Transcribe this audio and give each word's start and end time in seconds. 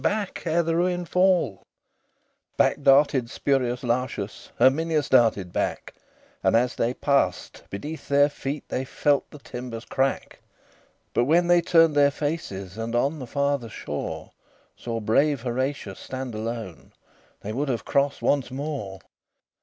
Back, 0.01 0.47
ere 0.47 0.63
the 0.63 0.75
ruin 0.75 1.05
fall!" 1.05 1.61
LIV 2.57 2.57
Back 2.57 2.81
darted 2.81 3.29
Spurius 3.29 3.83
Lartius; 3.83 4.49
Herminius 4.57 5.09
darted 5.09 5.53
back: 5.53 5.93
And, 6.41 6.55
as 6.55 6.73
they 6.75 6.95
passed, 6.95 7.65
beneath 7.69 8.07
their 8.07 8.27
feet 8.27 8.63
They 8.69 8.83
felt 8.83 9.29
the 9.29 9.37
timbers 9.37 9.85
crack. 9.85 10.39
But 11.13 11.25
when 11.25 11.45
they 11.45 11.61
turned 11.61 11.93
their 11.93 12.09
faces, 12.09 12.79
And 12.79 12.95
on 12.95 13.19
the 13.19 13.27
farther 13.27 13.69
shore 13.69 14.31
Saw 14.75 14.99
brave 14.99 15.41
Horatius 15.43 15.99
stand 15.99 16.33
alone, 16.33 16.93
They 17.41 17.53
would 17.53 17.69
have 17.69 17.85
crossed 17.85 18.23
once 18.23 18.49
more. 18.49 19.01